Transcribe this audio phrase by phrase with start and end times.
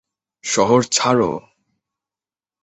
[0.43, 1.31] শহর ছাড়ো!